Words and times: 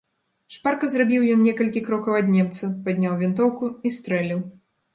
Шпарка 0.53 0.87
зрабіў 0.93 1.21
ён 1.33 1.43
некалькі 1.49 1.83
крокаў 1.91 2.17
ад 2.21 2.33
немца, 2.37 2.73
падняў 2.89 3.13
вінтоўку 3.23 3.73
і 3.87 3.95
стрэліў. 4.03 4.45